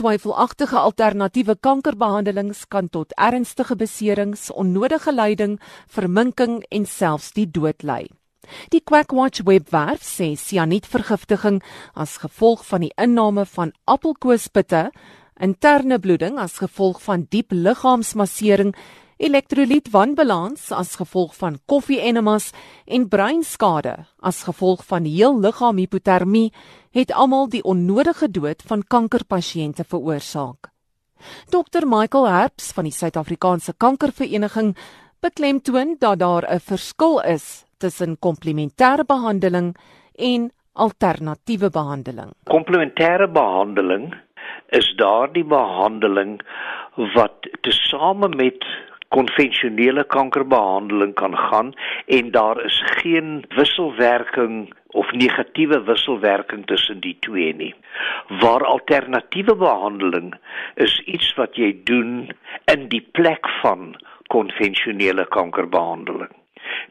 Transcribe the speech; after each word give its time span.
Twyfelagtige 0.00 0.78
alternatiewe 0.80 1.52
kankerbehandelings 1.60 2.62
kan 2.72 2.86
tot 2.88 3.10
ernstige 3.20 3.74
beserings, 3.76 4.46
onnodige 4.48 5.12
lyding, 5.12 5.58
verminking 5.84 6.62
en 6.72 6.86
selfs 6.88 7.34
die 7.36 7.44
dood 7.44 7.84
lei. 7.84 8.06
Die 8.72 8.80
Quackwatch 8.80 9.44
webwerf 9.44 10.00
sê 10.00 10.30
sianietvergiftiging 10.40 11.60
as 11.92 12.16
gevolg 12.24 12.64
van 12.70 12.86
die 12.86 12.94
inname 12.96 13.44
van 13.44 13.74
appelkoospitte, 13.84 14.86
interne 15.36 16.00
bloeding 16.00 16.40
as 16.40 16.56
gevolg 16.64 17.02
van 17.04 17.26
diep 17.28 17.52
liggaamsmassering, 17.52 18.72
elektrolytwanbalans 19.22 20.72
as 20.74 20.96
gevolg 20.98 21.34
van 21.38 21.60
koffie-enemas 21.70 22.50
en 22.86 23.06
breinskade 23.08 23.94
as 24.18 24.42
gevolg 24.48 24.82
van 24.88 25.06
heel 25.06 25.38
liggaamhipotermie 25.40 26.50
het 26.96 27.12
almal 27.14 27.46
die 27.52 27.62
onnodige 27.62 28.28
dood 28.30 28.64
van 28.66 28.82
kankerpasiënte 28.82 29.86
veroorsaak. 29.86 30.72
Dr 31.54 31.86
Michael 31.86 32.26
Herbs 32.28 32.72
van 32.74 32.88
die 32.88 32.94
Suid-Afrikaanse 32.96 33.76
Kankervereniging 33.78 34.74
beklemtoon 35.22 35.96
dat 35.98 36.18
daar 36.18 36.44
'n 36.50 36.58
verskil 36.58 37.20
is 37.20 37.64
tussen 37.78 38.18
komplementêre 38.18 39.04
behandeling 39.06 39.76
en 40.14 40.50
alternatiewe 40.72 41.70
behandeling. 41.70 42.32
Komplementêre 42.50 43.28
behandeling 43.32 44.14
is 44.68 44.94
daardie 44.96 45.44
behandeling 45.44 46.40
wat 47.14 47.48
tesame 47.60 48.28
met 48.28 48.64
konvensionele 49.12 50.04
kankerbehandeling 50.14 51.14
kan 51.14 51.36
gaan 51.36 51.72
en 52.06 52.30
daar 52.30 52.64
is 52.64 52.82
geen 53.00 53.44
wisselwerking 53.56 54.72
of 54.92 55.12
negatiewe 55.12 55.82
wisselwerking 55.84 56.66
tussen 56.66 57.00
die 57.00 57.16
twee 57.20 57.54
nie. 57.54 57.74
Waar 58.40 58.64
alternatiewe 58.64 59.56
behandeling 59.56 60.34
is 60.74 61.00
iets 61.04 61.34
wat 61.40 61.56
jy 61.56 61.72
doen 61.84 62.30
in 62.72 62.88
die 62.92 63.04
plek 63.12 63.48
van 63.60 63.92
konvensionele 64.32 65.26
kankerbehandeling. 65.28 66.32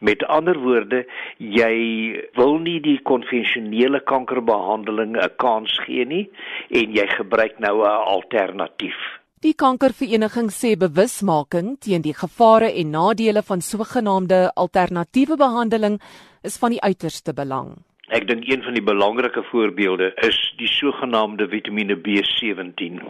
Met 0.00 0.24
ander 0.26 0.58
woorde, 0.58 1.04
jy 1.36 1.74
wil 2.36 2.58
nie 2.64 2.80
die 2.84 2.98
konvensionele 3.10 4.00
kankerbehandeling 4.12 5.16
'n 5.16 5.36
kans 5.36 5.78
gee 5.86 6.04
nie 6.04 6.26
en 6.70 6.92
jy 6.92 7.06
gebruik 7.16 7.58
nou 7.58 7.76
'n 7.84 8.04
alternatief. 8.16 9.19
Die 9.40 9.54
kankervereniging 9.56 10.50
sê 10.52 10.74
bewusmaking 10.76 11.68
teen 11.80 12.02
die 12.04 12.12
gevare 12.12 12.66
en 12.80 12.90
nadele 12.92 13.40
van 13.50 13.62
sogenaamde 13.64 14.40
alternatiewe 14.62 15.38
behandeling 15.40 15.96
is 16.44 16.58
van 16.60 16.74
die 16.74 16.82
uiterste 16.84 17.32
belang. 17.38 17.70
Ek 18.12 18.26
dink 18.28 18.44
een 18.44 18.60
van 18.66 18.76
die 18.76 18.84
belangrike 18.84 19.40
voorbeelde 19.48 20.10
is 20.28 20.36
die 20.60 20.68
sogenaamde 20.68 21.48
Vitamiene 21.54 21.96
B17. 21.96 23.00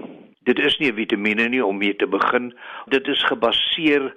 Dit 0.47 0.63
is 0.63 0.79
nie 0.79 0.93
'n 0.93 1.01
vitamiene 1.03 1.49
nie 1.49 1.65
om 1.67 1.83
mee 1.83 1.97
te 1.97 2.07
begin. 2.07 2.55
Dit 2.87 3.09
is 3.09 3.27
gebaseer 3.27 4.15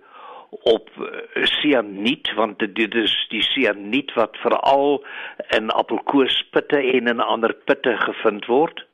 op 0.69 0.89
sianiet 1.33 2.29
eh, 2.29 2.35
want 2.35 2.59
dit 2.59 2.95
is 2.95 3.25
die 3.29 3.41
sianiet 3.41 4.13
wat 4.13 4.37
veral 4.37 5.03
in 5.49 5.69
appelkoospitte 5.69 6.77
en 6.77 7.07
in 7.07 7.19
ander 7.19 7.53
pitte 7.65 7.97
gevind 7.97 8.45
word 8.45 8.85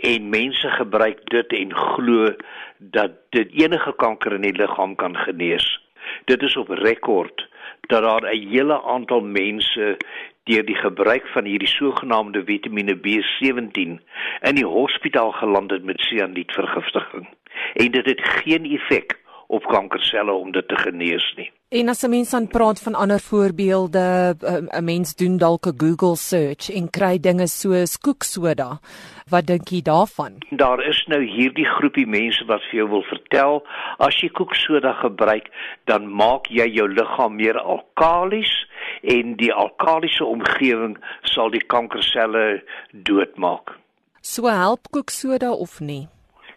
en 0.00 0.28
mense 0.28 0.70
gebruik 0.70 1.30
dit 1.30 1.52
en 1.52 1.74
glo 1.76 2.34
dat 2.78 3.10
dit 3.30 3.48
enige 3.52 3.94
kanker 3.96 4.32
in 4.32 4.40
die 4.40 4.56
liggaam 4.56 4.94
kan 4.94 5.16
genees. 5.16 5.80
Dit 6.24 6.42
is 6.42 6.56
op 6.56 6.68
rekord 6.68 7.48
dat 7.80 8.02
daar 8.02 8.22
'n 8.22 8.48
hele 8.48 8.82
aantal 8.82 9.20
mense 9.20 9.96
deur 10.44 10.64
die 10.64 10.76
gebruik 10.76 11.26
van 11.26 11.44
hierdie 11.44 11.68
sogenaamde 11.68 12.44
Vitamiene 12.44 12.96
B17 12.96 14.00
in 14.40 14.54
die 14.54 14.66
hospitaal 14.66 15.32
geland 15.32 15.70
het 15.70 15.84
met 15.84 16.00
sianietvergiftiging 16.00 17.28
en 17.74 17.90
dit 17.90 18.06
het 18.06 18.20
geen 18.22 18.64
effek 18.64 19.21
op 19.52 19.64
kankerselle 19.68 20.32
om 20.32 20.52
dit 20.52 20.68
te 20.68 20.76
genees 20.76 21.26
nie. 21.36 21.50
En 21.72 21.88
as 21.88 22.02
'n 22.04 22.10
mens 22.10 22.30
dan 22.30 22.48
praat 22.48 22.82
van 22.82 22.94
ander 22.94 23.20
voorbeelde, 23.20 24.36
ehm, 24.40 24.66
'n 24.78 24.84
mens 24.84 25.14
doen 25.14 25.36
dalk 25.36 25.66
'n 25.66 25.78
Google 25.84 26.16
search 26.16 26.70
en 26.70 26.90
kry 26.90 27.20
dinge 27.20 27.46
soos 27.46 27.98
koeksoda. 27.98 28.80
Wat 29.28 29.46
dink 29.46 29.68
jy 29.68 29.82
daarvan? 29.82 30.32
Daar 30.50 30.86
is 30.86 31.04
nou 31.06 31.22
hierdie 31.24 31.66
groepie 31.66 32.06
mense 32.06 32.44
wat 32.44 32.62
vir 32.62 32.78
jou 32.78 32.88
wil 32.88 33.02
vertel, 33.02 33.66
as 33.96 34.20
jy 34.20 34.28
koeksoda 34.28 34.92
gebruik, 34.92 35.48
dan 35.84 36.14
maak 36.14 36.46
jy 36.46 36.68
jou 36.68 36.88
liggaam 36.88 37.36
meer 37.36 37.58
alkalies 37.58 38.66
en 39.02 39.36
die 39.36 39.52
alkalisiese 39.52 40.24
omgewing 40.24 40.98
sal 41.22 41.50
die 41.50 41.66
kankerselle 41.66 42.62
doodmaak. 42.92 43.78
So 44.20 44.46
help 44.46 44.80
koeksoda 44.90 45.50
of 45.50 45.80
nie? 45.80 46.08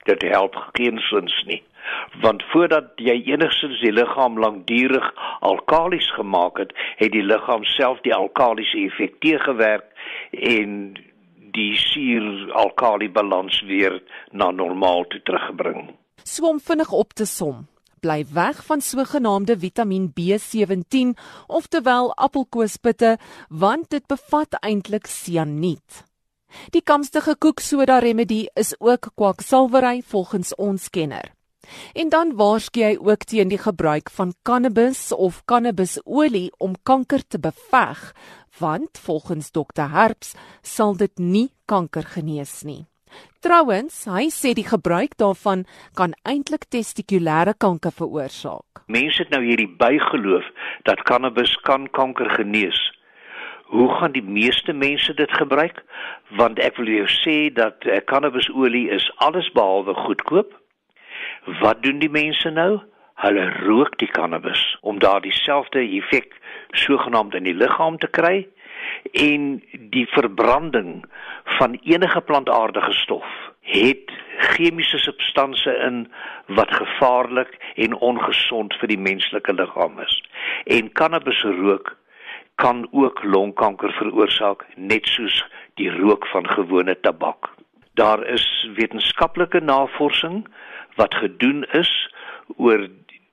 Dit 0.06 0.22
help 0.22 0.58
geensins 0.74 1.38
nie 1.50 1.64
want 2.22 2.44
voordat 2.52 2.94
jy 3.02 3.16
enigsins 3.34 3.82
die 3.84 3.94
liggaam 3.94 4.40
lankdurig 4.40 5.06
alkalies 5.46 6.08
gemaak 6.16 6.60
het, 6.62 6.72
het 7.00 7.12
die 7.16 7.24
liggaam 7.26 7.66
self 7.76 8.02
die 8.06 8.14
alkalisiese 8.16 8.88
effek 8.90 9.20
teëgewerk 9.24 9.86
en 10.32 10.96
die 11.56 11.72
suur-alkali 11.80 13.10
balans 13.16 13.62
weer 13.70 14.02
na 14.32 14.52
normaal 14.52 15.06
toe 15.12 15.22
teruggebring. 15.24 15.88
Swom 16.24 16.60
vinnig 16.60 16.92
op 16.92 17.14
te 17.14 17.28
som. 17.30 17.68
Bly 18.04 18.26
weg 18.34 18.60
van 18.66 18.82
sogenaamde 18.82 19.56
Vitamiin 19.60 20.12
B17, 20.14 21.16
oftewel 21.48 22.12
appelkoospitte, 22.16 23.16
want 23.50 23.90
dit 23.90 24.06
bevat 24.08 24.60
eintlik 24.62 25.08
sianiet. 25.10 26.04
Die 26.76 26.84
kamstige 26.84 27.36
koeksoda 27.36 28.00
remedie 28.00 28.50
is 28.54 28.76
ook 28.80 29.12
kwaksalwery 29.16 30.02
volgens 30.06 30.56
ons 30.56 30.90
kenner. 30.90 31.32
En 31.94 32.10
dan 32.10 32.36
waarsku 32.36 32.84
hy 32.84 32.96
ook 33.02 33.24
teen 33.24 33.50
die 33.50 33.62
gebruik 33.62 34.10
van 34.14 34.34
cannabis 34.44 35.12
of 35.12 35.42
cannabisolie 35.46 36.52
om 36.58 36.76
kanker 36.84 37.28
te 37.28 37.40
beveg, 37.40 38.12
want 38.60 39.00
volgens 39.02 39.52
dokter 39.52 39.90
Herbs 39.90 40.36
sal 40.62 40.96
dit 40.96 41.18
nie 41.20 41.50
kanker 41.66 42.04
genees 42.04 42.62
nie. 42.64 42.86
Trouwens, 43.46 44.04
hy 44.10 44.28
sê 44.34 44.54
die 44.58 44.66
gebruik 44.66 45.14
daarvan 45.22 45.64
kan 45.96 46.16
eintlik 46.28 46.66
testikulêre 46.74 47.54
kanker 47.58 47.94
veroorsaak. 47.94 48.84
Mense 48.92 49.24
het 49.24 49.32
nou 49.34 49.42
hierdie 49.46 49.70
bygeloof 49.80 50.48
dat 50.90 51.04
cannabis 51.10 51.54
kan 51.68 51.88
kanker 51.94 52.30
genees. 52.36 52.80
Hoe 53.66 53.90
gaan 53.96 54.12
die 54.12 54.24
meeste 54.24 54.74
mense 54.74 55.14
dit 55.14 55.32
gebruik? 55.32 55.84
Want 56.38 56.60
ek 56.60 56.78
wil 56.78 56.92
jou 56.92 57.08
sê 57.10 57.38
dat 57.54 57.86
uh, 57.86 57.98
cannabisolie 58.06 58.90
is 58.94 59.10
alles 59.18 59.50
behalwe 59.52 59.94
goedkoop 60.06 60.54
Wat 61.46 61.84
doen 61.84 62.00
die 62.00 62.10
mense 62.10 62.50
nou? 62.50 62.80
Hulle 63.22 63.46
rook 63.62 63.98
die 64.02 64.10
cannabis 64.12 64.62
om 64.82 65.00
daardie 65.00 65.34
selfde 65.34 65.80
effek 65.80 66.34
sogenaamd 66.72 67.36
in 67.38 67.46
die 67.46 67.54
liggaam 67.56 68.00
te 68.02 68.10
kry 68.18 68.48
en 69.22 69.46
die 69.94 70.06
verbranding 70.12 71.06
van 71.60 71.78
enige 71.84 72.22
plantaardige 72.22 72.92
stof 72.98 73.30
het 73.66 74.12
chemiese 74.56 74.98
substansies 75.02 75.80
in 75.88 76.02
wat 76.58 76.74
gevaarlik 76.74 77.54
en 77.86 77.96
ongesond 78.10 78.74
vir 78.82 78.92
die 78.92 79.00
menslike 79.00 79.54
liggaam 79.54 80.02
is. 80.02 80.18
En 80.66 80.92
cannabis 80.92 81.42
rook 81.62 81.96
kan 82.56 82.88
ook 82.92 83.24
longkanker 83.24 83.92
veroorsaak 84.00 84.66
net 84.76 85.06
soos 85.06 85.44
die 85.80 85.90
rook 85.92 86.28
van 86.28 86.48
gewone 86.48 86.96
tabak. 87.00 87.50
Daar 87.94 88.24
is 88.28 88.46
wetenskaplike 88.76 89.60
navorsing 89.60 90.46
wat 90.96 91.16
gedoen 91.16 91.64
is 91.72 91.92
oor 92.58 92.88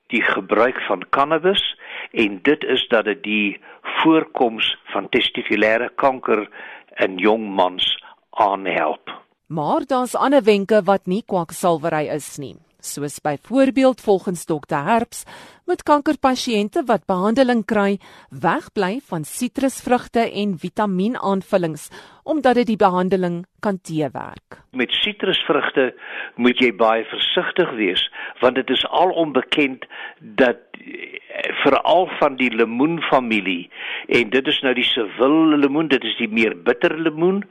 die 0.06 0.22
gebruik 0.22 0.81
van 0.88 1.05
cannabis 1.10 1.62
en 2.10 2.41
dit 2.43 2.65
is 2.65 2.87
dat 2.88 3.05
dit 3.05 3.22
die 3.22 3.60
voorkoms 4.03 4.77
van 4.93 5.09
testikulêre 5.09 5.89
kanker 5.94 6.49
in 6.97 7.16
jong 7.19 7.47
mans 7.54 7.94
aanhelp. 8.31 9.10
Maar 9.47 9.87
daar's 9.87 10.15
ander 10.15 10.43
wenke 10.43 10.83
wat 10.84 11.06
nie 11.06 11.22
kwaksalwery 11.27 12.09
is 12.09 12.36
nie 12.39 12.57
soos 12.84 13.21
byvoorbeeld 13.21 14.01
volgens 14.01 14.47
dokter 14.47 14.84
Herbs 14.84 15.25
moet 15.67 15.83
kankerpasiënte 15.87 16.83
wat 16.87 17.07
behandeling 17.07 17.63
kry 17.65 17.99
wegbly 18.31 18.99
van 19.09 19.25
sitrusvrugte 19.25 20.25
en 20.43 20.59
vitamienaanvullings 20.59 21.89
omdat 22.23 22.55
dit 22.55 22.67
die 22.67 22.79
behandeling 22.79 23.43
kan 23.61 23.79
teewerk. 23.83 24.59
Met 24.71 24.95
sitrusvrugte 25.03 25.93
moet 26.37 26.59
jy 26.63 26.73
baie 26.75 27.07
versigtig 27.11 27.71
wees 27.79 28.03
want 28.43 28.59
dit 28.59 28.71
is 28.71 28.84
alom 28.91 29.33
bekend 29.33 29.87
dat 30.19 30.63
eh, 30.83 31.55
veral 31.63 32.09
van 32.19 32.37
die 32.37 32.51
lemoenfamilie 32.51 33.71
en 34.19 34.31
dit 34.34 34.47
is 34.47 34.61
nou 34.67 34.75
die 34.75 34.89
seville 34.91 35.59
lemoen 35.63 35.91
dit 35.91 36.05
is 36.05 36.19
die 36.19 36.31
meer 36.31 36.59
bitter 36.67 36.99
lemoen 36.99 37.43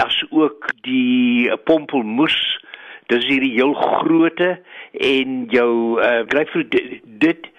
as 0.00 0.22
ook 0.30 0.72
die 0.88 1.52
pompelmoes 1.68 2.36
dis 3.12 3.28
hierdie 3.30 3.54
heel 3.56 3.74
groote 3.78 4.50
en 5.12 5.42
jou 5.52 5.72
uh, 5.98 6.22
grapefruit 6.30 6.76
dit 7.24 7.50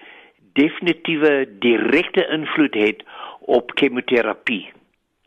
definitiewe 0.58 1.34
direkte 1.62 2.26
invloed 2.34 2.74
het 2.78 3.04
op 3.58 3.74
chemoterapie 3.78 4.64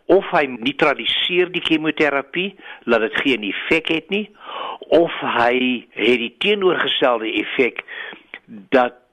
of 0.08 0.28
hy 0.32 0.46
neutraliseer 0.52 1.52
die 1.52 1.64
chemoterapie 1.64 2.54
laat 2.88 3.04
dit 3.08 3.18
geen 3.24 3.48
effek 3.50 3.92
het 3.92 4.14
nie 4.14 4.26
of 4.96 5.12
hy 5.36 5.56
het 5.98 6.22
die 6.24 6.34
teenoorgestelde 6.44 7.32
effek 7.42 7.84
dat 8.72 9.04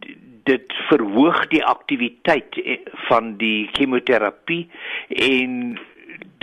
dit 0.46 0.76
verhoog 0.88 1.46
die 1.50 1.64
aktiwiteit 1.64 2.58
eh, 2.62 2.78
van 3.08 3.34
die 3.40 3.69
chemoterapie 3.72 4.69
en 5.08 5.78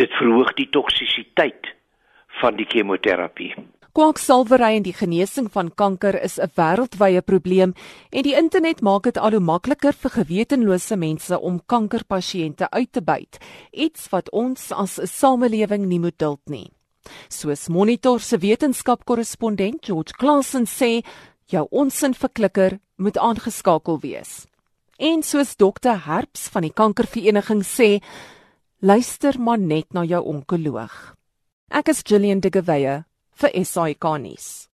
dit 0.01 0.17
verhoog 0.19 0.53
die 0.57 0.67
toksisiteit 0.73 1.71
van 2.41 2.57
die 2.57 2.65
chemoterapie. 2.67 3.53
Kwaksalwery 3.91 4.77
en 4.77 4.85
die 4.85 4.93
genesing 4.95 5.49
van 5.51 5.67
kanker 5.75 6.15
is 6.23 6.39
'n 6.39 6.51
wêreldwye 6.55 7.21
probleem 7.21 7.73
en 8.09 8.23
die 8.23 8.35
internet 8.35 8.81
maak 8.81 9.03
dit 9.03 9.17
al 9.17 9.31
hoe 9.31 9.39
makliker 9.39 9.93
vir 9.93 10.11
gewetenlose 10.11 10.95
mense 10.95 11.39
om 11.39 11.59
kankerpasiënte 11.65 12.69
uit 12.69 12.91
te 12.91 13.01
byt, 13.01 13.37
iets 13.71 14.09
wat 14.09 14.29
ons 14.31 14.71
as 14.71 14.97
'n 14.99 15.07
samelewing 15.07 15.85
nie 15.87 15.99
moet 15.99 16.17
duld 16.17 16.39
nie. 16.45 16.71
Soos 17.27 17.67
Monitor 17.67 18.19
se 18.19 18.37
wetenskapkorrespondent 18.37 19.85
George 19.85 20.13
Claassen 20.13 20.65
sê, 20.65 21.03
jou 21.45 21.67
onsin 21.69 22.13
verklikker 22.13 22.79
moet 22.95 23.17
aangeskakel 23.17 23.99
wees. 23.99 24.47
En 24.97 25.21
soos 25.21 25.57
dokter 25.57 26.05
Herbs 26.05 26.47
van 26.47 26.61
die 26.61 26.73
Kankervereniging 26.73 27.63
sê, 27.63 28.01
luister 28.79 29.39
maar 29.39 29.59
net 29.59 29.93
na 29.93 30.03
jou 30.03 30.23
onkoloog. 30.23 31.15
Ek 31.69 31.89
is 31.89 32.01
Gillian 32.05 32.39
de 32.39 32.49
Gouwee 32.49 33.03
vir 33.39 33.65
SAK 33.65 34.17
nuus. 34.19 34.70